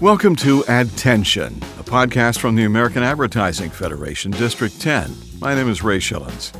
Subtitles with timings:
[0.00, 5.12] Welcome to Attention, a podcast from the American Advertising Federation, District 10.
[5.40, 6.52] My name is Ray Schillens.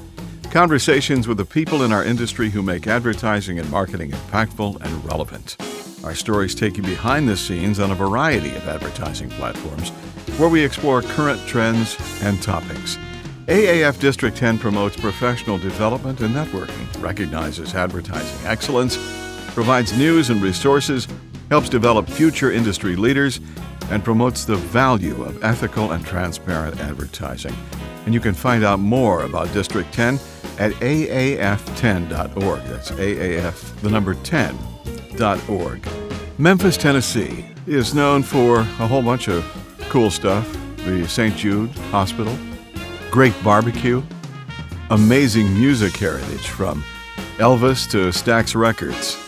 [0.51, 5.57] Conversations with the people in our industry who make advertising and marketing impactful and relevant.
[6.05, 9.91] Our stories take you behind the scenes on a variety of advertising platforms
[10.37, 12.99] where we explore current trends and topics.
[13.47, 18.97] AAF District 10 promotes professional development and networking, recognizes advertising excellence,
[19.55, 21.07] provides news and resources
[21.51, 23.41] helps develop future industry leaders,
[23.91, 27.55] and promotes the value of ethical and transparent advertising.
[28.05, 30.17] And you can find out more about District 10
[30.59, 32.63] at aaf10.org.
[32.65, 35.89] That's AAF, the number 10.org.
[36.39, 39.45] Memphis, Tennessee is known for a whole bunch of
[39.89, 40.55] cool stuff
[40.85, 41.37] the St.
[41.37, 42.37] Jude Hospital,
[43.11, 44.03] great barbecue,
[44.91, 46.83] amazing music heritage from
[47.37, 49.28] Elvis to Stax Records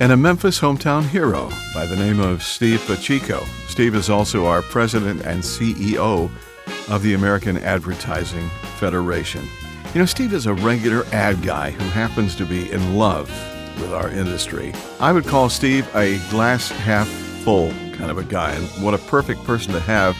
[0.00, 3.44] and a Memphis hometown hero by the name of Steve Pacheco.
[3.66, 6.30] Steve is also our president and CEO
[6.88, 9.44] of the American Advertising Federation.
[9.94, 13.28] You know, Steve is a regular ad guy who happens to be in love
[13.80, 14.72] with our industry.
[15.00, 18.98] I would call Steve a glass half full kind of a guy, and what a
[18.98, 20.16] perfect person to have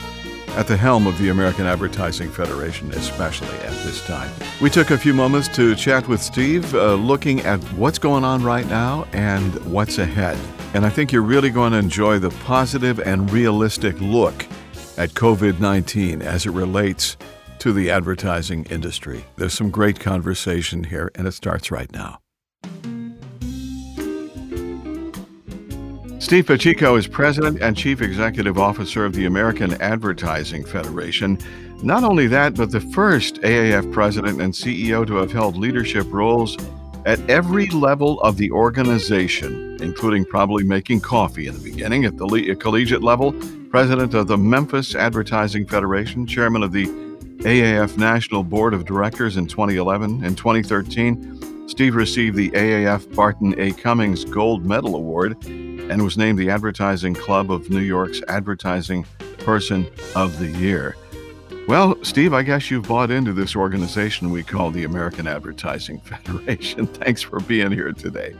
[0.59, 4.29] at the helm of the American Advertising Federation, especially at this time.
[4.59, 8.43] We took a few moments to chat with Steve, uh, looking at what's going on
[8.43, 10.37] right now and what's ahead.
[10.73, 14.45] And I think you're really going to enjoy the positive and realistic look
[14.97, 17.15] at COVID 19 as it relates
[17.59, 19.23] to the advertising industry.
[19.37, 22.19] There's some great conversation here, and it starts right now.
[26.19, 31.39] Steve Pacheco is President and Chief Executive Officer of the American Advertising Federation.
[31.81, 36.57] Not only that, but the first AAF President and CEO to have held leadership roles
[37.05, 42.25] at every level of the organization, including probably making coffee in the beginning at the
[42.25, 43.31] le- collegiate level,
[43.69, 46.85] President of the Memphis Advertising Federation, Chairman of the
[47.43, 51.58] AAF National Board of Directors in 2011 and 2013.
[51.69, 53.71] Steve received the AAF Barton A.
[53.71, 59.05] Cummings Gold Medal Award and was named the Advertising Club of New York's Advertising
[59.37, 60.95] Person of the Year.
[61.67, 66.87] Well, Steve, I guess you've bought into this organization we call the American Advertising Federation.
[66.87, 68.35] Thanks for being here today.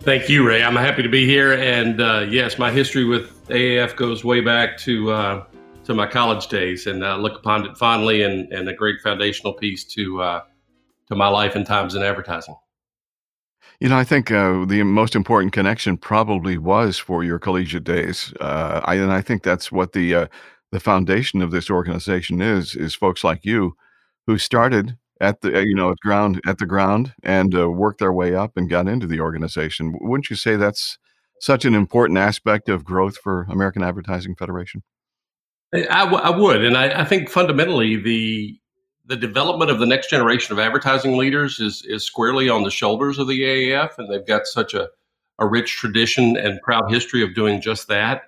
[0.00, 0.62] Thank you, Ray.
[0.62, 1.52] I'm happy to be here.
[1.52, 5.44] And uh, yes, my history with AAF goes way back to uh,
[5.84, 9.52] to my college days, and I look upon it fondly and, and a great foundational
[9.52, 10.40] piece to uh,
[11.14, 12.56] to my life and times in advertising.
[13.80, 18.32] You know, I think uh, the most important connection probably was for your collegiate days,
[18.40, 20.26] uh, I, and I think that's what the uh,
[20.70, 23.74] the foundation of this organization is: is folks like you
[24.26, 27.98] who started at the uh, you know at ground at the ground and uh, worked
[27.98, 29.96] their way up and got into the organization.
[30.00, 30.98] Wouldn't you say that's
[31.40, 34.82] such an important aspect of growth for American Advertising Federation?
[35.74, 38.56] I, w- I would, and I, I think fundamentally the
[39.06, 43.18] the development of the next generation of advertising leaders is is squarely on the shoulders
[43.18, 44.88] of the AAF, and they've got such a,
[45.38, 48.22] a rich tradition and proud history of doing just that.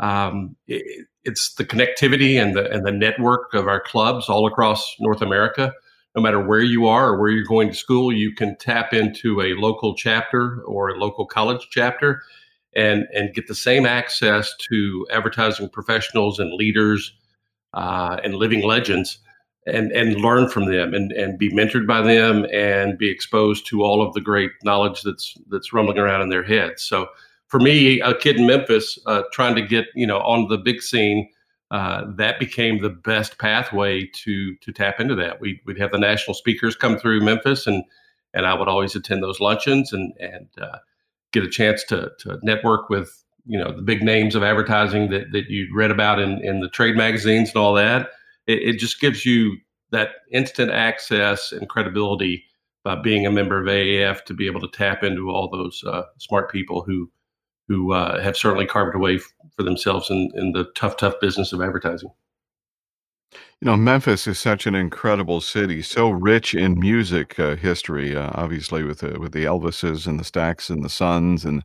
[0.00, 4.96] Um, it, it's the connectivity and the and the network of our clubs all across
[4.98, 5.72] North America.
[6.16, 9.40] No matter where you are or where you're going to school, you can tap into
[9.40, 12.22] a local chapter or a local college chapter
[12.74, 17.12] and and get the same access to advertising professionals and leaders
[17.74, 19.18] uh, and living legends
[19.66, 23.82] and and learn from them and and be mentored by them and be exposed to
[23.82, 26.82] all of the great knowledge that's that's rumbling around in their heads.
[26.82, 27.08] So
[27.48, 30.82] for me, a kid in Memphis uh, trying to get you know on the big
[30.82, 31.28] scene,
[31.70, 35.40] uh, that became the best pathway to to tap into that.
[35.40, 37.84] We would we'd have the national speakers come through Memphis and
[38.34, 40.78] and I would always attend those luncheons and and uh,
[41.32, 45.32] get a chance to to network with you know the big names of advertising that
[45.32, 48.10] that you'd read about in in the trade magazines and all that
[48.46, 49.56] it, it just gives you
[49.90, 52.44] that instant access and credibility
[52.82, 56.02] by being a member of AAF to be able to tap into all those uh,
[56.18, 57.10] smart people who
[57.68, 59.18] who uh, have certainly carved a way
[59.56, 62.10] for themselves in, in the tough, tough business of advertising.
[63.32, 68.14] You know, Memphis is such an incredible city, so rich in music uh, history.
[68.14, 71.62] Uh, obviously, with the, with the Elvises and the Stax and the Sons, and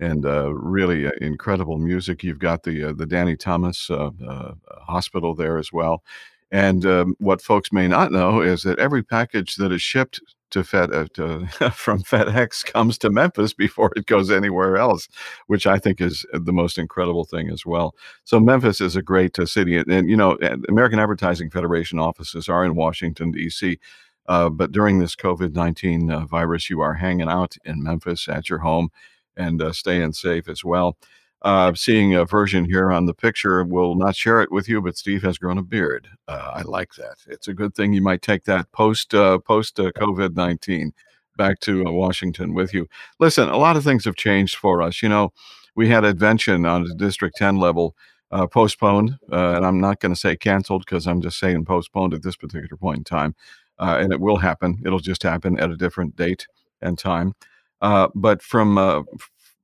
[0.00, 2.24] and uh, really uh, incredible music.
[2.24, 4.54] You've got the uh, the Danny Thomas uh, uh,
[4.86, 6.02] Hospital there as well.
[6.50, 10.20] And um, what folks may not know is that every package that is shipped
[10.50, 15.06] to Fed to, from FedEx comes to Memphis before it goes anywhere else,
[15.46, 17.94] which I think is the most incredible thing as well.
[18.24, 20.36] So Memphis is a great city, and, and, you know,
[20.68, 23.78] American Advertising Federation offices are in Washington D.C.
[24.26, 28.58] But during this COVID 19 uh, virus, you are hanging out in Memphis at your
[28.58, 28.90] home
[29.36, 30.96] and uh, staying safe as well.
[31.42, 33.64] uh, seeing a version here on the picture.
[33.64, 36.08] We'll not share it with you, but Steve has grown a beard.
[36.28, 37.16] Uh, I like that.
[37.26, 37.92] It's a good thing.
[37.94, 40.92] You might take that post uh, post uh, COVID nineteen
[41.36, 42.86] back to uh, Washington with you.
[43.18, 45.02] Listen, a lot of things have changed for us.
[45.02, 45.32] You know,
[45.74, 47.96] we had Advention on the District Ten level.
[48.32, 52.22] Uh, postponed, and I'm not going to say canceled because I'm just saying postponed at
[52.22, 53.34] this particular point in time.
[53.78, 54.80] and it will happen.
[54.84, 56.46] It'll just happen at a different date
[56.80, 57.34] and time.
[57.80, 59.04] But from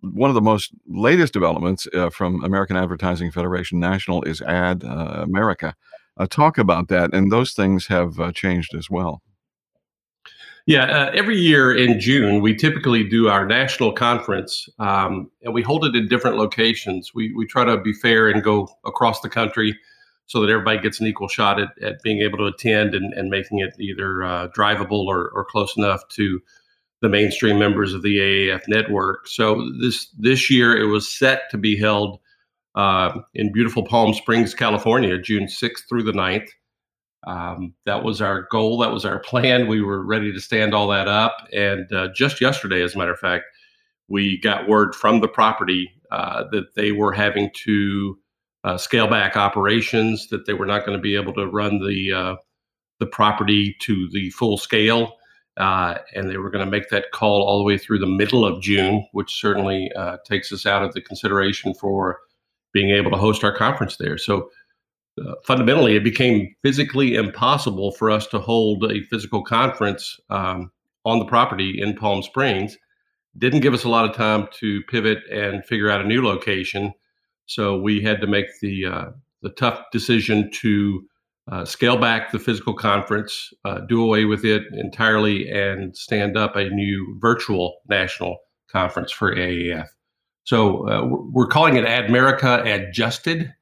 [0.01, 5.23] one of the most latest developments uh, from American Advertising Federation National is Ad uh,
[5.23, 5.75] America.
[6.19, 9.23] Uh, talk about that, and those things have uh, changed as well.
[10.67, 15.63] Yeah, uh, every year in June, we typically do our national conference, um, and we
[15.63, 17.15] hold it in different locations.
[17.15, 19.79] We, we try to be fair and go across the country
[20.27, 23.31] so that everybody gets an equal shot at, at being able to attend and, and
[23.31, 26.43] making it either uh, drivable or, or close enough to
[27.03, 29.27] the mainstream members of the AAF network.
[29.29, 32.19] So this this year it was set to be held
[32.75, 36.49] uh, in beautiful Palm Springs, California, June 6th through the 9th.
[37.27, 38.79] Um, that was our goal.
[38.79, 39.67] That was our plan.
[39.67, 41.37] We were ready to stand all that up.
[41.53, 43.45] And uh, just yesterday, as a matter of fact,
[44.09, 48.19] we got word from the property uh, that they were having to
[48.63, 52.13] uh, scale back operations, that they were not going to be able to run the
[52.13, 52.37] uh,
[53.01, 55.16] the property to the full scale
[55.57, 58.45] uh, and they were going to make that call all the way through the middle
[58.45, 62.19] of June, which certainly uh, takes us out of the consideration for
[62.73, 64.19] being able to host our conference there.
[64.19, 64.51] So
[65.25, 70.71] uh, fundamentally, it became physically impossible for us to hold a physical conference um,
[71.07, 72.77] on the property in Palm Springs.
[73.39, 76.93] Didn't give us a lot of time to pivot and figure out a new location.
[77.47, 79.07] So we had to make the uh,
[79.43, 81.07] the tough decision to
[81.51, 86.57] uh, scale back the physical conference, uh, do away with it entirely, and stand up
[86.57, 88.39] a new virtual national
[88.71, 89.87] conference for AAF.
[90.45, 93.53] So uh, we're calling it Admerica Adjusted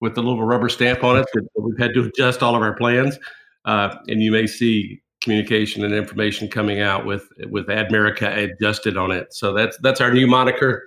[0.00, 1.26] with the little rubber stamp on it.
[1.56, 3.18] We've had to adjust all of our plans,
[3.64, 9.10] uh, and you may see communication and information coming out with with Admerica Adjusted on
[9.10, 9.32] it.
[9.34, 10.82] So that's that's our new moniker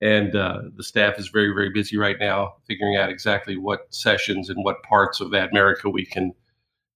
[0.00, 4.48] and uh, the staff is very very busy right now figuring out exactly what sessions
[4.48, 6.32] and what parts of Admerica we can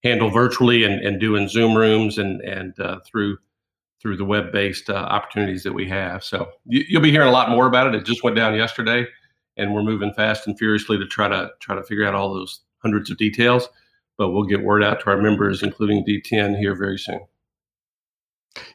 [0.03, 3.39] handle virtually and, and do in zoom rooms and and uh, through
[4.01, 6.23] through the web-based uh, opportunities that we have.
[6.23, 7.95] So you, will be hearing a lot more about it.
[7.95, 9.06] It just went down yesterday
[9.56, 12.61] and we're moving fast and furiously to try to try to figure out all those
[12.79, 13.69] hundreds of details
[14.17, 17.21] but we'll get word out to our members including d10 here very soon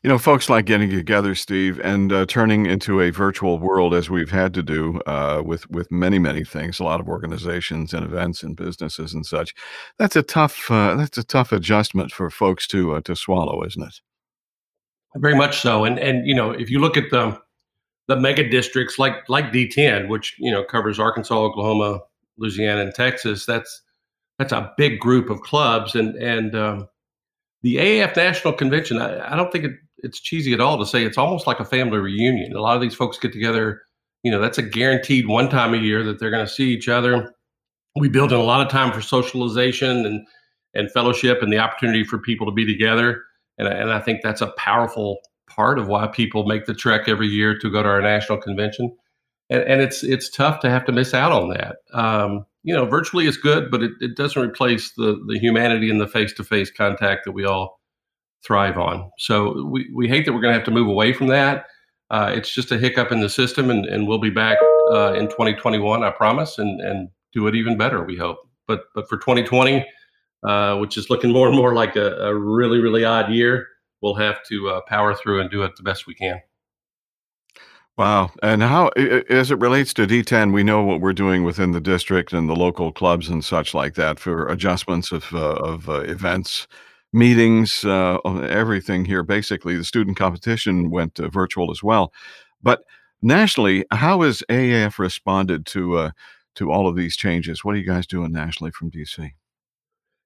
[0.04, 4.10] you know, folks like getting together, Steve, and uh, turning into a virtual world as
[4.10, 8.06] we've had to do uh, with with many many things, a lot of organizations and
[8.06, 9.54] events and businesses and such.
[9.98, 13.84] That's a tough uh, that's a tough adjustment for folks to uh, to swallow, isn't
[13.84, 14.02] it?
[15.16, 15.86] Very much so.
[15.86, 17.40] And and you know, if you look at the
[18.08, 22.02] the mega districts like like D10, which you know covers Arkansas, Oklahoma,
[22.38, 23.82] Louisiana, and Texas, that's
[24.38, 26.88] that's a big group of clubs, and and um,
[27.62, 31.04] the AAF National Convention, I, I don't think it, it's cheesy at all to say
[31.04, 32.56] it's almost like a family reunion.
[32.56, 33.82] A lot of these folks get together,
[34.24, 36.88] you know, that's a guaranteed one time a year that they're going to see each
[36.88, 37.34] other.
[37.96, 40.26] We build in a lot of time for socialization and
[40.74, 43.24] and fellowship and the opportunity for people to be together.
[43.58, 45.20] And, and I think that's a powerful
[45.50, 48.96] part of why people make the trek every year to go to our national convention.
[49.50, 51.78] And, and it's it's tough to have to miss out on that.
[51.94, 56.00] Um, you know, virtually is good, but it, it doesn't replace the the humanity and
[56.00, 57.80] the face to face contact that we all
[58.46, 59.10] thrive on.
[59.18, 61.66] So we, we hate that we're going to have to move away from that.
[62.10, 64.58] Uh, it's just a hiccup in the system, and, and we'll be back
[64.92, 68.38] uh, in 2021, I promise, and, and do it even better, we hope.
[68.68, 69.86] But but for 2020,
[70.44, 73.68] uh, which is looking more and more like a, a really, really odd year,
[74.02, 76.40] we'll have to uh, power through and do it the best we can.
[78.00, 78.32] Wow.
[78.42, 78.88] And how,
[79.30, 82.56] as it relates to D10, we know what we're doing within the district and the
[82.56, 86.66] local clubs and such like that for adjustments of, uh, of uh, events,
[87.12, 89.22] meetings, uh, everything here.
[89.22, 92.14] Basically, the student competition went uh, virtual as well.
[92.64, 92.86] But
[93.22, 96.12] nationally, how has AAF responded to uh,
[96.56, 97.66] to all of these changes?
[97.66, 99.30] What are you guys doing nationally from DC?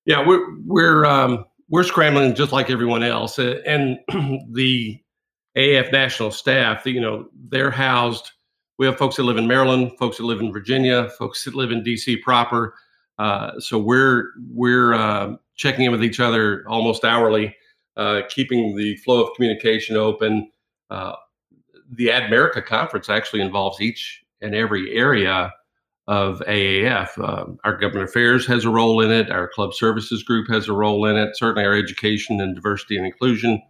[0.05, 3.97] Yeah, we're we're um, we're scrambling just like everyone else, and
[4.51, 5.02] the
[5.55, 8.31] AF national staff, you know, they're housed.
[8.79, 11.71] We have folks that live in Maryland, folks that live in Virginia, folks that live
[11.71, 12.75] in DC proper.
[13.19, 17.55] Uh, so we're we're uh, checking in with each other almost hourly,
[17.97, 20.49] uh, keeping the flow of communication open.
[20.89, 21.13] Uh,
[21.91, 25.53] the Admerica conference actually involves each and every area
[26.07, 27.17] of AAF.
[27.23, 29.29] Um, our government affairs has a role in it.
[29.29, 31.37] Our club services group has a role in it.
[31.37, 33.61] Certainly, our education and diversity and inclusion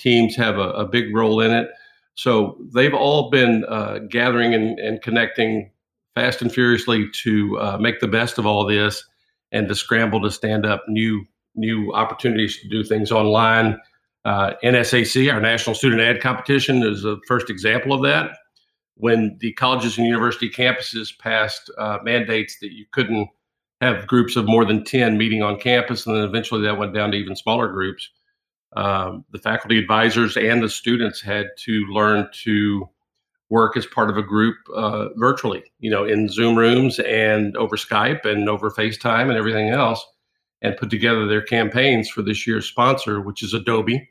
[0.00, 1.70] teams have a, a big role in it.
[2.14, 5.70] So they've all been uh, gathering and, and, connecting
[6.14, 9.04] fast and furiously to uh, make the best of all this
[9.52, 13.78] and to scramble to stand up new new opportunities to do things online.
[14.24, 18.36] Uh, NSAC, our National Student Ad Competition, is the first example of that.
[18.96, 23.28] When the colleges and university campuses passed uh, mandates that you couldn't
[23.80, 27.12] have groups of more than 10 meeting on campus, and then eventually that went down
[27.12, 28.10] to even smaller groups.
[28.76, 32.88] Um, the faculty advisors and the students had to learn to
[33.48, 37.76] work as part of a group uh, virtually, you know, in Zoom rooms and over
[37.76, 40.04] Skype and over FaceTime and everything else,
[40.62, 44.08] and put together their campaigns for this year's sponsor, which is Adobe.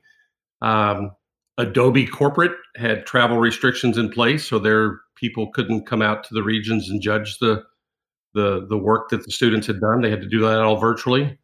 [0.62, 1.12] Um,
[1.58, 6.44] Adobe corporate had travel restrictions in place, so their people couldn't come out to the
[6.44, 7.64] regions and judge the
[8.34, 10.02] the the work that the students had done.
[10.02, 11.38] They had to do that all virtually,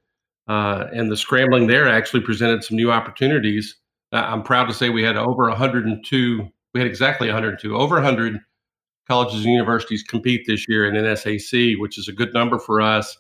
[0.47, 3.75] uh, and the scrambling there actually presented some new opportunities.
[4.11, 8.37] I'm proud to say we had over 102 we had exactly 102, over 100
[9.07, 13.17] colleges and universities compete this year in NSAC, which is a good number for us.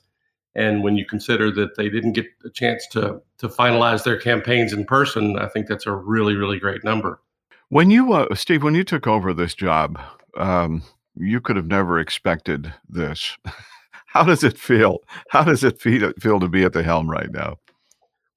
[0.55, 4.73] And when you consider that they didn't get a chance to to finalize their campaigns
[4.73, 7.21] in person, I think that's a really really great number.
[7.69, 9.99] When you, uh, Steve, when you took over this job,
[10.37, 10.83] um,
[11.15, 13.37] you could have never expected this.
[14.15, 14.99] How does it feel?
[15.27, 17.57] How does it feel, feel to be at the helm right now?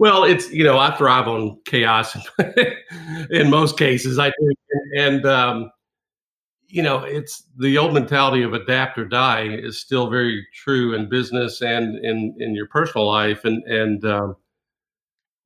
[0.01, 2.17] Well, it's you know I thrive on chaos
[3.31, 4.19] in most cases.
[4.19, 4.55] I do,
[4.97, 5.71] and um,
[6.67, 11.09] you know it's the old mentality of adapt or die is still very true in
[11.09, 13.45] business and in in your personal life.
[13.45, 14.37] And and um,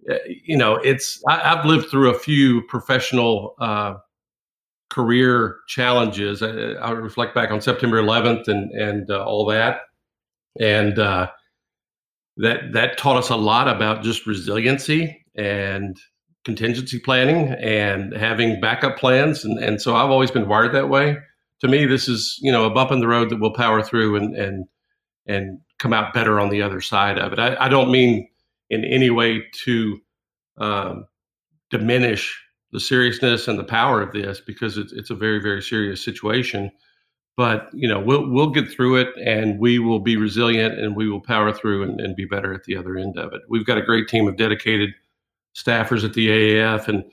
[0.08, 3.96] eh, you know it's I, have lived through a few professional uh,
[4.88, 6.42] career challenges.
[6.42, 9.80] I, I, reflect back on September 11th and and uh, all that,
[10.60, 10.98] and.
[10.98, 11.30] Uh,
[12.38, 15.98] that that taught us a lot about just resiliency and
[16.44, 21.18] contingency planning and having backup plans and, and so I've always been wired that way.
[21.60, 24.16] To me, this is, you know, a bump in the road that we'll power through
[24.16, 24.66] and and
[25.26, 27.38] and come out better on the other side of it.
[27.38, 28.28] I, I don't mean
[28.70, 30.00] in any way to
[30.58, 31.06] um,
[31.70, 32.40] diminish
[32.72, 36.72] the seriousness and the power of this because it's, it's a very, very serious situation
[37.36, 41.08] but you know we'll we'll get through it and we will be resilient and we
[41.08, 43.40] will power through and, and, be better at the other end of it.
[43.48, 44.90] We've got a great team of dedicated
[45.56, 47.04] staffers at the aaf and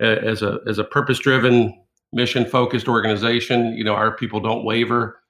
[0.00, 1.78] as a as a purpose driven
[2.12, 5.20] mission focused organization you know our people don't waver.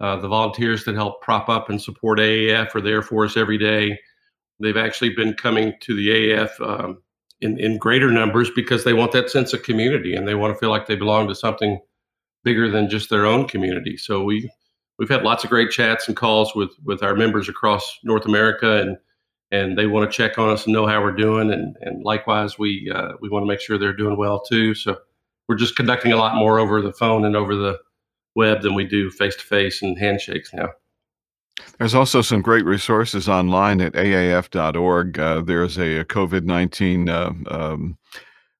[0.00, 3.58] Uh, the volunteers that help prop up and support aaf are there for us every
[3.58, 3.98] day.
[4.60, 6.98] They've actually been coming to the aaf um,
[7.40, 10.58] in, in greater numbers because they want that sense of community and they want to
[10.58, 11.78] feel like they belong to something
[12.44, 13.96] bigger than just their own community.
[13.96, 14.50] So we
[14.98, 18.80] we've had lots of great chats and calls with with our members across North America,
[18.80, 18.96] and
[19.50, 22.58] and they want to check on us and know how we're doing, and and likewise
[22.58, 24.74] we uh, we want to make sure they're doing well too.
[24.74, 24.98] So
[25.48, 27.78] we're just conducting a lot more over the phone and over the
[28.34, 30.68] web than we do face to face and handshakes now.
[31.78, 35.18] There's also some great resources online at aaf.org.
[35.18, 37.98] Uh, there's a COVID 19 uh, um,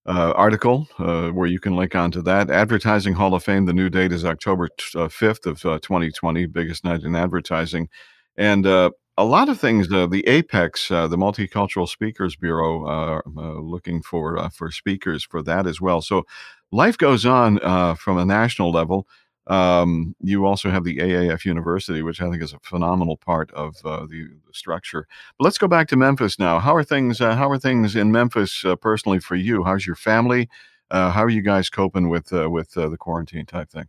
[0.07, 2.51] uh, article uh, where you can link onto that.
[2.51, 3.65] Advertising Hall of Fame.
[3.65, 7.89] The new date is October uh, fifth of 2020, uh, biggest night in advertising,
[8.37, 9.89] and uh, a lot of things.
[9.89, 16.03] The Apex, the Multicultural Speakers Bureau, are looking for for speakers for that as well.
[16.03, 16.25] So
[16.73, 17.59] life goes on
[17.97, 19.07] from a national level.
[19.47, 23.77] Um, you also have the AAF University, which I think is a phenomenal part of
[23.85, 25.07] uh, the, the, structure.
[25.39, 26.59] But let's go back to Memphis now.
[26.61, 27.21] How are things?
[27.21, 29.63] Uh, how are things in Memphis uh, personally for you?
[29.63, 30.49] How's your family?
[30.91, 33.87] Uh, how are you guys coping with uh, with uh, the quarantine type thing?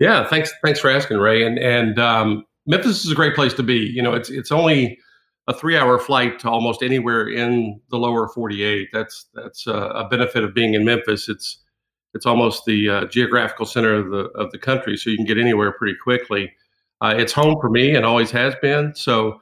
[0.00, 0.52] Yeah, thanks.
[0.64, 1.44] Thanks for asking, Ray.
[1.44, 3.78] And and um, Memphis is a great place to be.
[3.78, 4.98] You know, it's it's only
[5.46, 8.88] a three-hour flight to almost anywhere in the lower 48.
[8.92, 11.28] That's that's a benefit of being in Memphis.
[11.28, 11.58] It's
[12.14, 15.38] it's almost the uh, geographical center of the of the country, so you can get
[15.38, 16.52] anywhere pretty quickly.
[17.00, 18.94] Uh, it's home for me and always has been.
[18.94, 19.40] So,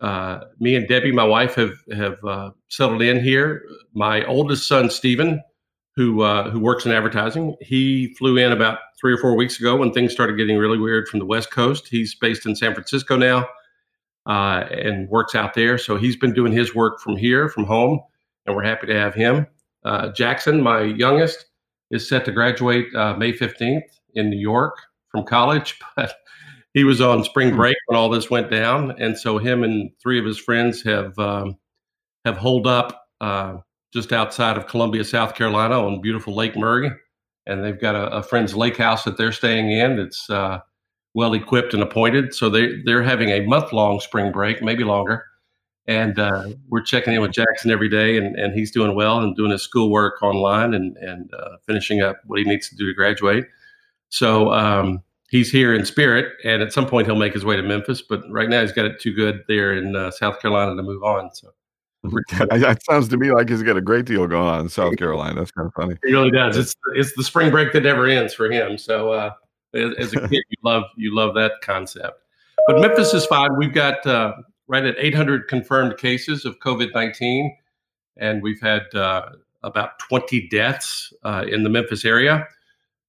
[0.00, 3.64] uh, me and Debbie, my wife, have have uh, settled in here.
[3.94, 5.40] My oldest son, Stephen,
[5.94, 9.76] who uh, who works in advertising, he flew in about three or four weeks ago
[9.76, 11.88] when things started getting really weird from the West Coast.
[11.88, 13.46] He's based in San Francisco now
[14.26, 15.78] uh, and works out there.
[15.78, 18.00] So he's been doing his work from here, from home,
[18.44, 19.46] and we're happy to have him.
[20.14, 21.46] Jackson, my youngest
[21.92, 23.82] is set to graduate uh, May 15th
[24.14, 24.76] in New York
[25.10, 26.14] from college, but
[26.74, 27.56] he was on spring hmm.
[27.56, 31.16] break when all this went down, and so him and three of his friends have
[31.18, 31.56] um,
[32.24, 33.58] have holed up uh,
[33.92, 36.90] just outside of Columbia, South Carolina, on beautiful Lake Murray,
[37.46, 39.96] and they've got a, a friend's lake house that they're staying in.
[39.96, 40.60] That's uh,
[41.14, 45.26] well equipped and appointed, so they they're having a month long spring break, maybe longer,
[45.86, 49.34] and uh, we're checking in with Jackson every day, and, and he's doing well and
[49.34, 52.94] doing his schoolwork online and and uh, finishing up what he needs to do to
[52.94, 53.46] graduate.
[54.10, 57.62] So um, he's here in spirit, and at some point he'll make his way to
[57.62, 58.02] Memphis.
[58.02, 61.02] But right now he's got it too good there in uh, South Carolina to move
[61.02, 61.34] on.
[61.34, 61.48] So.
[62.32, 65.36] It sounds to me like he's got a great deal going on in South Carolina.
[65.36, 65.96] That's kind of funny.
[66.04, 66.56] He really does.
[66.56, 68.76] It's it's the spring break that never ends for him.
[68.76, 69.30] So uh,
[69.72, 72.18] as, a kid, you love you love that concept.
[72.66, 73.56] But Memphis is fine.
[73.56, 74.32] We've got uh,
[74.72, 77.54] right at 800 confirmed cases of COVID 19,
[78.16, 79.28] and we've had uh,
[79.62, 82.48] about 20 deaths uh, in the Memphis area.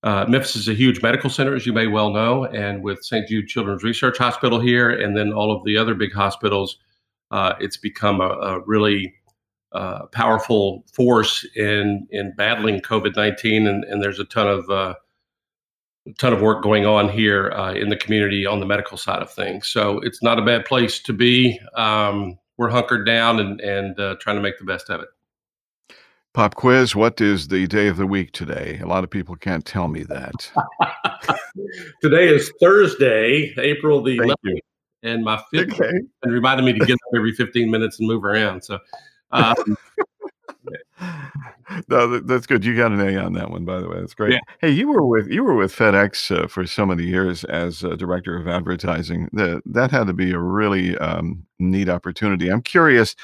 [0.03, 3.25] Uh, Memphis is a huge medical center, as you may well know, and with St.
[3.29, 6.77] Jude Children's Research Hospital here, and then all of the other big hospitals,
[7.31, 9.13] uh, it's become a, a really
[9.71, 14.95] uh, powerful force in in battling COVID nineteen, and, and there's a ton of uh,
[16.17, 19.31] ton of work going on here uh, in the community on the medical side of
[19.31, 19.67] things.
[19.67, 21.59] So it's not a bad place to be.
[21.75, 25.09] Um, we're hunkered down and and uh, trying to make the best of it.
[26.33, 28.79] Pop quiz, what is the day of the week today?
[28.81, 30.51] A lot of people can't tell me that.
[32.01, 34.37] today is Thursday, April the Thank 11th.
[34.43, 34.59] You.
[35.03, 35.91] And my fifth okay.
[36.23, 38.63] and reminded me to get up every 15 minutes and move around.
[38.63, 38.79] So
[39.31, 39.77] um,
[41.89, 42.63] no, that's good.
[42.63, 43.99] You got an A on that one, by the way.
[43.99, 44.33] That's great.
[44.33, 44.39] Yeah.
[44.61, 47.95] Hey, you were with you were with FedEx uh, for so many years as uh,
[47.95, 49.29] director of advertising.
[49.33, 52.49] That that had to be a really um, neat opportunity.
[52.49, 53.15] I'm curious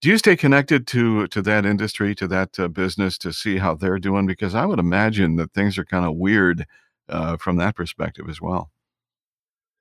[0.00, 3.74] do you stay connected to to that industry to that uh, business to see how
[3.74, 6.66] they're doing because i would imagine that things are kind of weird
[7.08, 8.70] uh, from that perspective as well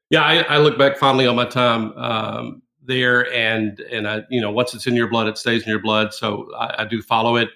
[0.10, 4.42] yeah I, I look back fondly on my time um, there and and i you
[4.42, 6.14] know once it's in your blood it stays in your blood.
[6.14, 7.50] So i, I do follow it.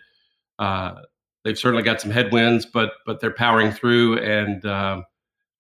[0.60, 1.02] Uh,
[1.44, 4.20] they've certainly got some headwinds but but they're powering through.
[4.20, 5.06] And um,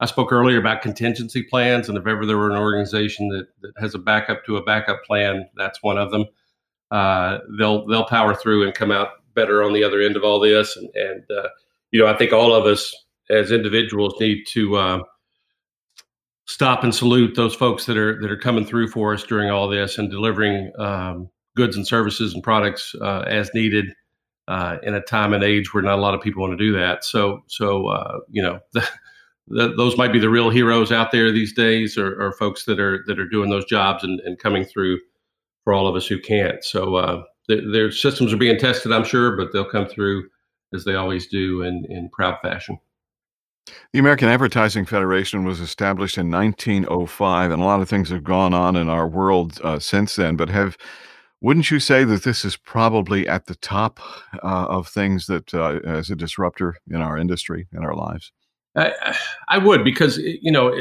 [0.02, 3.74] I spoke earlier about contingency plans, and if ever there were an organization that, that
[3.80, 6.26] has a backup to a backup plan, that's one of them.
[6.90, 10.40] Uh, they'll they'll power through and come out better on the other end of all
[10.40, 10.76] this.
[10.76, 11.50] And, and uh,
[11.92, 12.94] you know, I think all of us
[13.30, 15.04] as individuals need to uh,
[16.52, 19.68] stop and salute those folks that are that are coming through for us during all
[19.68, 23.86] this and delivering um, goods and services and products uh, as needed.
[24.48, 26.74] Uh, in a time and age where not a lot of people want to do
[26.74, 28.86] that, so so uh, you know the,
[29.48, 32.80] the, those might be the real heroes out there these days, or, or folks that
[32.80, 35.00] are that are doing those jobs and, and coming through
[35.64, 36.64] for all of us who can't.
[36.64, 40.28] So uh, th- their systems are being tested, I'm sure, but they'll come through
[40.74, 42.80] as they always do in, in proud fashion.
[43.94, 48.54] The American Advertising Federation was established in 1905, and a lot of things have gone
[48.54, 50.36] on in our world uh, since then.
[50.36, 50.78] But have
[51.42, 54.00] wouldn't you say that this is probably at the top
[54.44, 58.32] uh, of things that uh, as a disruptor in our industry in our lives?
[58.76, 60.74] I, I would because you know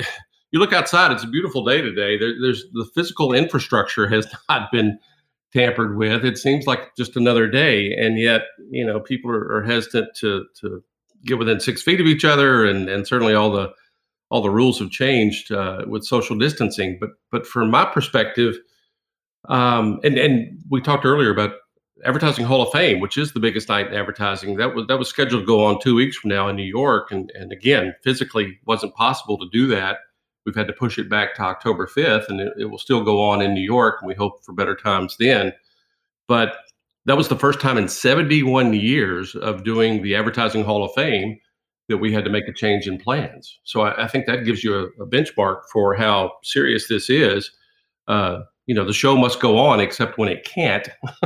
[0.52, 2.18] you look outside; it's a beautiful day today.
[2.18, 4.98] There, there's the physical infrastructure has not been
[5.52, 6.24] tampered with.
[6.24, 10.44] It seems like just another day, and yet you know people are, are hesitant to
[10.60, 10.84] to
[11.24, 13.72] get within six feet of each other, and and certainly all the
[14.30, 16.98] all the rules have changed uh, with social distancing.
[17.00, 18.56] But but from my perspective,
[19.48, 21.52] um, and and we talked earlier about
[22.04, 24.56] Advertising Hall of Fame, which is the biggest night in advertising.
[24.56, 27.10] That was that was scheduled to go on two weeks from now in New York,
[27.10, 29.98] and and again, physically wasn't possible to do that.
[30.46, 33.22] We've had to push it back to October 5th, and it, it will still go
[33.22, 35.52] on in New York, and we hope for better times then.
[36.28, 36.56] But
[37.06, 41.38] that was the first time in 71 years of doing the Advertising Hall of Fame
[41.88, 43.58] that we had to make a change in plans.
[43.64, 47.50] So I, I think that gives you a, a, benchmark for how serious this is.
[48.06, 50.88] Uh, you know the show must go on except when it can't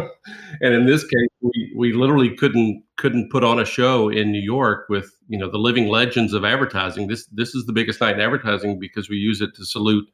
[0.62, 4.40] and in this case we, we literally couldn't couldn't put on a show in new
[4.40, 8.14] york with you know the living legends of advertising this this is the biggest night
[8.14, 10.08] in advertising because we use it to salute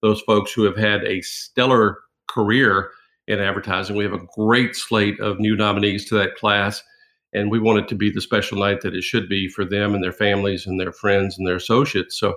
[0.00, 2.90] those folks who have had a stellar career
[3.28, 6.82] in advertising we have a great slate of new nominees to that class
[7.34, 9.94] and we want it to be the special night that it should be for them
[9.94, 12.36] and their families and their friends and their associates so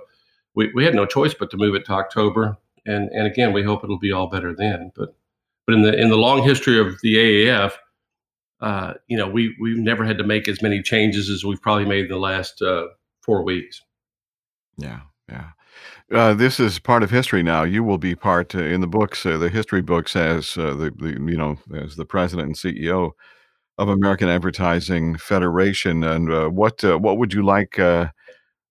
[0.54, 3.62] we, we had no choice but to move it to october and and again, we
[3.62, 4.92] hope it'll be all better then.
[4.94, 5.14] But
[5.66, 7.72] but in the in the long history of the AAF,
[8.60, 11.84] uh, you know, we we've never had to make as many changes as we've probably
[11.84, 12.86] made in the last uh,
[13.22, 13.82] four weeks.
[14.78, 15.50] Yeah, yeah.
[16.12, 17.64] Uh, this is part of history now.
[17.64, 20.92] You will be part uh, in the books, uh, the history books, as uh, the,
[20.96, 23.10] the you know as the president and CEO
[23.78, 26.04] of American Advertising Federation.
[26.04, 28.12] And what what would you like to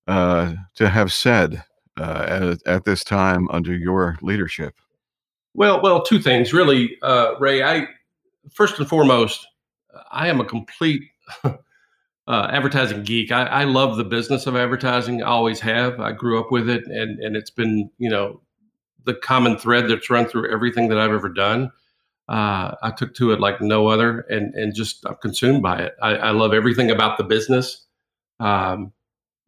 [0.08, 1.64] have said
[1.98, 4.76] uh, at, at, this time under your leadership?
[5.54, 7.64] Well, well, two things really, uh, Ray.
[7.64, 7.88] I
[8.54, 9.46] first and foremost,
[10.12, 11.04] I am a complete
[12.28, 13.32] uh, advertising geek.
[13.32, 15.22] I, I, love the business of advertising.
[15.22, 16.00] I always have.
[16.00, 18.42] I grew up with it, and and it's been you know
[19.04, 21.72] the common thread that's run through everything that I've ever done.
[22.28, 25.96] Uh, I took to it like no other, and and just I'm consumed by it.
[26.02, 27.86] I, I love everything about the business.
[28.40, 28.92] Um,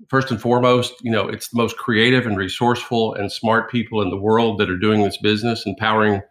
[0.08, 4.12] first and foremost, you know, it's the most creative and resourceful and smart people in
[4.12, 6.22] the world that are doing this business, empowering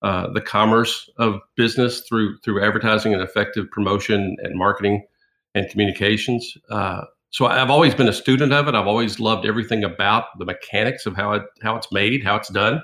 [0.00, 5.04] uh, the commerce of business through through advertising and effective promotion and marketing
[5.54, 6.56] and communications.
[6.70, 8.74] Uh, so I've always been a student of it.
[8.74, 12.50] I've always loved everything about the mechanics of how it how it's made, how it's
[12.50, 12.82] done.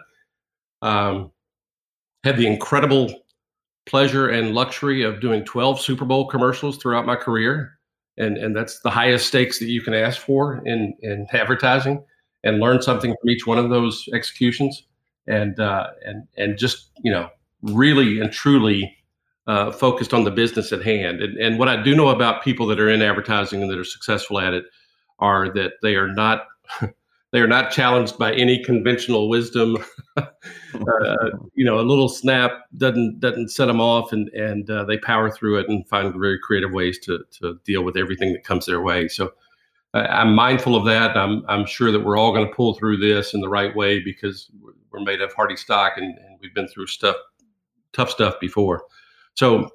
[0.80, 1.32] Um,
[2.24, 3.12] had the incredible
[3.86, 7.78] pleasure and luxury of doing 12 Super Bowl commercials throughout my career
[8.18, 12.04] and and that's the highest stakes that you can ask for in in advertising
[12.44, 14.84] and learn something from each one of those executions
[15.26, 17.30] and uh, and and just you know
[17.62, 18.94] really and truly
[19.48, 22.66] uh, focused on the business at hand and and what I do know about people
[22.66, 24.66] that are in advertising and that are successful at it
[25.18, 26.46] are that they are not
[27.32, 29.76] they are not challenged by any conventional wisdom.
[30.16, 30.26] uh,
[31.54, 35.30] you know, a little snap doesn't doesn't set them off, and and uh, they power
[35.30, 38.80] through it and find very creative ways to to deal with everything that comes their
[38.80, 39.08] way.
[39.08, 39.32] So.
[39.94, 41.16] I'm mindful of that.
[41.16, 44.00] I'm I'm sure that we're all going to pull through this in the right way
[44.00, 44.50] because
[44.92, 47.16] we're made of hardy stock and, and we've been through stuff,
[47.94, 48.84] tough stuff before.
[49.38, 49.70] So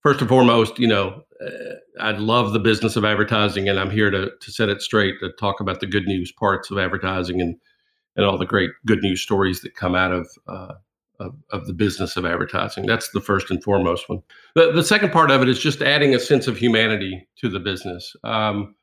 [0.00, 4.10] first and foremost, you know, uh, I love the business of advertising, and I'm here
[4.10, 7.56] to to set it straight to talk about the good news parts of advertising and
[8.14, 10.28] and all the great good news stories that come out of.
[10.46, 10.74] Uh,
[11.20, 12.86] of, of, the business of advertising.
[12.86, 14.22] That's the first and foremost one.
[14.54, 17.58] The, the second part of it is just adding a sense of humanity to the
[17.58, 18.14] business.
[18.22, 18.76] Um,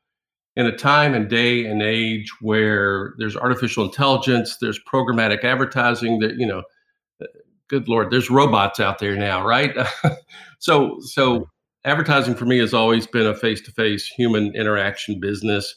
[0.54, 6.36] in a time and day and age where there's artificial intelligence, there's programmatic advertising, that
[6.36, 6.62] you know,
[7.68, 9.76] good lord, there's robots out there now, right?
[10.58, 11.48] so so
[11.84, 15.76] advertising for me has always been a face-to-face human interaction business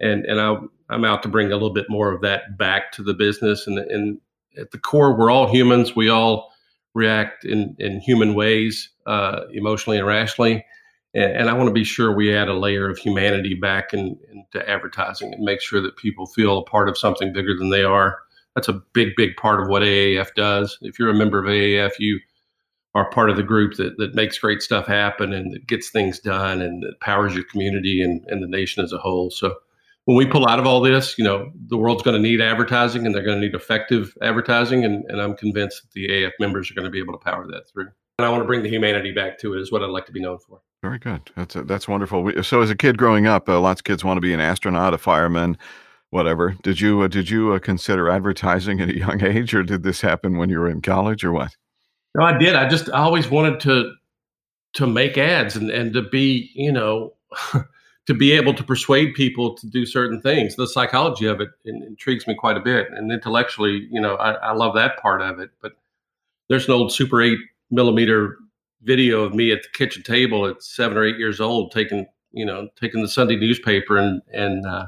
[0.00, 0.56] and and I,
[0.90, 3.78] i'm out to bring a little bit more of that back to the business and,
[3.78, 4.20] and
[4.58, 5.94] at the core we're all humans.
[5.94, 6.52] We all
[6.94, 10.64] react in, in human ways uh, emotionally and rationally
[11.14, 14.18] and, and, i want to be sure we add a layer of humanity back in,
[14.32, 17.84] into advertising and make sure that people feel a part of something bigger than they
[17.84, 18.18] are
[18.56, 21.92] that's a big big part of what aaf does if you're a member of aaf
[22.00, 22.18] you
[22.96, 26.18] are part of the group that, that makes great stuff happen and that gets things
[26.18, 29.30] done and that powers your community and, and the nation as a whole.
[29.30, 29.54] So
[30.06, 33.04] when we pull out of all this, you know, the world's going to need advertising
[33.04, 34.82] and they're going to need effective advertising.
[34.82, 37.46] And, and I'm convinced that the AF members are going to be able to power
[37.48, 37.88] that through.
[38.18, 40.12] And I want to bring the humanity back to it is what I'd like to
[40.12, 40.62] be known for.
[40.82, 41.20] Very good.
[41.36, 42.42] That's a, that's wonderful.
[42.42, 44.94] So as a kid growing up, uh, lots of kids want to be an astronaut,
[44.94, 45.58] a fireman,
[46.16, 46.56] whatever.
[46.62, 50.00] Did you uh, did you uh, consider advertising at a young age, or did this
[50.00, 51.54] happen when you were in college, or what?
[52.14, 52.56] No, I did.
[52.56, 53.92] I just I always wanted to
[54.72, 57.12] to make ads and and to be you know
[58.06, 60.56] to be able to persuade people to do certain things.
[60.56, 64.52] The psychology of it intrigues me quite a bit, and intellectually, you know, I, I
[64.52, 65.50] love that part of it.
[65.60, 65.72] But
[66.48, 67.38] there's an old Super Eight
[67.70, 68.38] millimeter
[68.82, 72.46] video of me at the kitchen table at seven or eight years old, taking you
[72.46, 74.86] know taking the Sunday newspaper and and uh,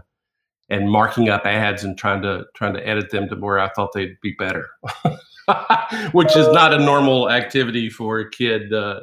[0.69, 3.93] and marking up ads and trying to trying to edit them to where I thought
[3.93, 4.69] they'd be better.
[6.13, 9.01] which is not a normal activity for a kid uh,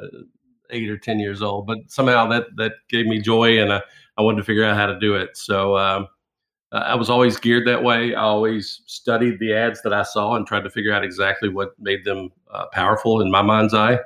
[0.70, 1.66] eight or ten years old.
[1.66, 3.82] But somehow that that gave me joy, and I,
[4.16, 5.36] I wanted to figure out how to do it.
[5.36, 6.08] So um,
[6.72, 8.14] I was always geared that way.
[8.14, 11.78] I always studied the ads that I saw and tried to figure out exactly what
[11.78, 13.98] made them uh, powerful in my mind's eye.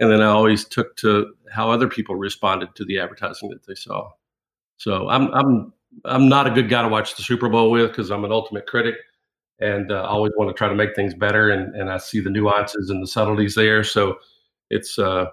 [0.00, 3.74] And then I always took to how other people responded to the advertising that they
[3.74, 4.10] saw.
[4.76, 5.72] So I'm I'm
[6.04, 8.66] I'm not a good guy to watch the Super Bowl with because I'm an ultimate
[8.66, 8.96] critic
[9.60, 11.50] and uh, always want to try to make things better.
[11.50, 13.84] And, and I see the nuances and the subtleties there.
[13.84, 14.16] So
[14.70, 15.26] it's uh,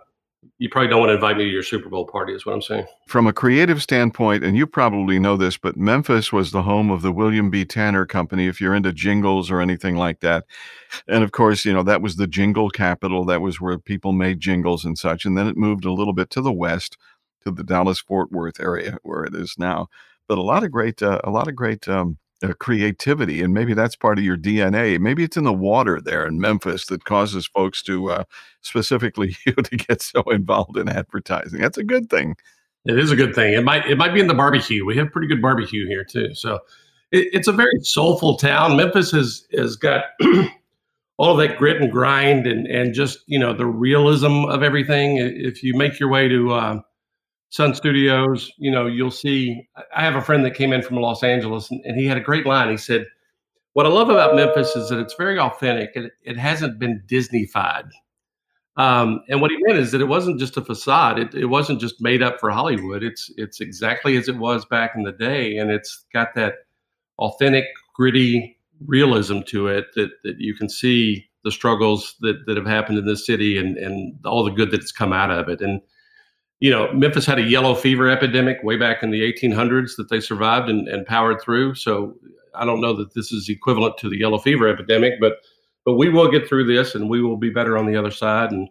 [0.58, 2.62] you probably don't want to invite me to your Super Bowl party, is what I'm
[2.62, 2.86] saying.
[3.08, 7.04] From a creative standpoint, and you probably know this, but Memphis was the home of
[7.04, 7.64] the William B.
[7.64, 8.48] Tanner Company.
[8.48, 10.46] If you're into jingles or anything like that,
[11.08, 13.24] and of course, you know that was the jingle capital.
[13.26, 15.26] That was where people made jingles and such.
[15.26, 16.98] And then it moved a little bit to the west,
[17.44, 19.90] to the Dallas Fort Worth area where it is now.
[20.32, 21.90] But a lot of great, uh, a lot of great.
[21.90, 24.98] Um, uh, creativity, and maybe that's part of your DNA.
[24.98, 28.24] Maybe it's in the water there in Memphis that causes folks to, uh,
[28.62, 31.60] specifically you, to get so involved in advertising.
[31.60, 32.38] That's a good thing.
[32.86, 33.54] It is a good thing.
[33.54, 34.86] It might it might be in the barbecue.
[34.86, 36.34] We have pretty good barbecue here too.
[36.34, 36.60] So
[37.12, 38.78] it, it's a very soulful town.
[38.78, 40.06] Memphis has has got
[41.18, 45.18] all of that grit and grind and and just you know the realism of everything.
[45.18, 46.82] If you make your way to uh,
[47.52, 49.68] Sun Studios, you know, you'll see.
[49.96, 52.22] I have a friend that came in from Los Angeles, and, and, he had a
[52.22, 52.72] great line.
[52.72, 53.06] He said,
[53.74, 55.92] "What I love about Memphis is that it's very authentic.
[55.96, 57.90] It, it hasn't been Disneyfied."
[58.78, 61.20] Um, and what he meant is that it wasn't just a facade.
[61.20, 63.04] It, it wasn't just made up for Hollywood.
[63.04, 66.54] It's it's exactly as it was back in the day, and it's got that
[67.20, 72.66] authentic, gritty realism to it that that you can see the struggles that that have
[72.66, 75.60] happened in this city and and all the good that's come out of it.
[75.60, 75.82] And
[76.62, 80.20] you know, Memphis had a yellow fever epidemic way back in the 1800s that they
[80.20, 81.74] survived and, and powered through.
[81.74, 82.16] So
[82.54, 85.38] I don't know that this is equivalent to the yellow fever epidemic, but
[85.84, 88.52] but we will get through this and we will be better on the other side.
[88.52, 88.70] And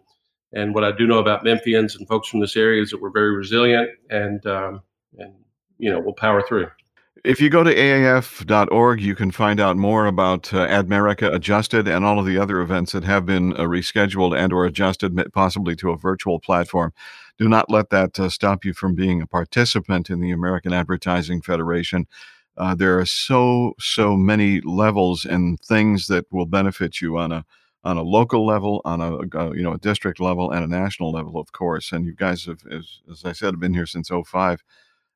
[0.53, 3.11] and what I do know about Memphians and folks from this area is that we're
[3.11, 4.81] very resilient and um,
[5.17, 5.33] and
[5.77, 6.67] you know we'll power through.
[7.25, 12.03] If you go to aaf.org, you can find out more about uh, Admerica Adjusted and
[12.03, 15.91] all of the other events that have been uh, rescheduled and or adjusted, possibly to
[15.91, 16.93] a virtual platform.
[17.41, 21.43] Do not let that uh, stop you from being a participant in the American Advertising
[21.43, 22.07] Federation.
[22.57, 27.45] Uh, there are so so many levels and things that will benefit you on a
[27.85, 30.69] on a local level, on a, a, uh, you know a district level, and a
[30.69, 31.91] national level, of course.
[31.93, 34.55] And you guys have, as, as I said, have been here since 05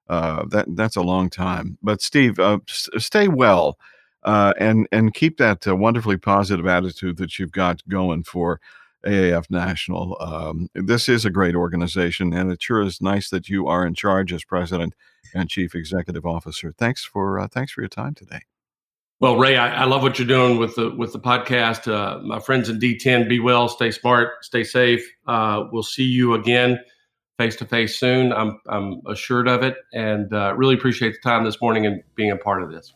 [0.09, 1.79] uh, that that's a long time.
[1.83, 3.77] But Steve, uh, s- stay well
[4.23, 8.61] uh, and and keep that uh, wonderfully positive attitude that you've got going for
[9.06, 10.18] AAF National.
[10.20, 13.94] Um, this is a great organization, and it sure is nice that you are in
[13.94, 14.94] charge as president
[15.34, 16.74] and chief executive officer.
[16.78, 18.41] Thanks for uh, thanks for your time today.
[19.22, 21.91] Well, Ray, I, I, love what you're doing with the with the podcast.
[21.91, 25.10] Uh, my friends in D10, be well, stay smart, stay safe.
[25.28, 26.80] we'll see you again
[27.38, 28.32] face to face soon.
[28.32, 32.32] I'm I'm assured of it, and uh, really appreciate the time this morning and being
[32.32, 32.94] a part of this.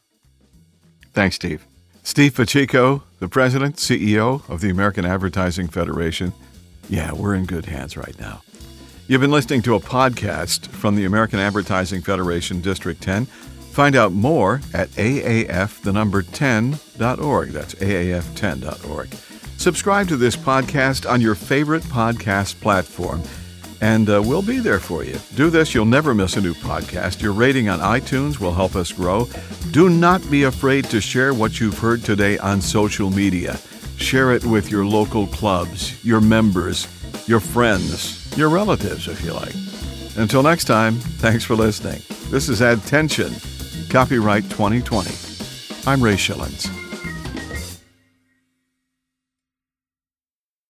[1.14, 1.66] Thanks, Steve.
[2.10, 6.34] Steve Pacheco, the president, CEO of the American Advertising Federation.
[6.90, 8.42] Yeah, we're in good hands right now.
[9.08, 13.26] You've been listening to a podcast from the American Advertising Federation District 10.
[13.28, 17.50] Find out more at aaf the number 10.org.
[17.50, 19.14] That's aaf10.org.
[19.58, 23.22] Subscribe to this podcast on your favorite podcast platform
[23.82, 25.18] and uh, we'll be there for you.
[25.36, 27.22] Do this, you'll never miss a new podcast.
[27.22, 29.28] Your rating on iTunes will help us grow.
[29.72, 33.58] Do not be afraid to share what you've heard today on social media.
[33.98, 36.88] Share it with your local clubs, your members,
[37.28, 39.54] your friends, your relatives, if you like.
[40.18, 42.02] Until next time, thanks for listening.
[42.30, 43.34] This is Add Tension,
[43.90, 45.12] copyright 2020.
[45.88, 46.89] I'm Ray Schilens.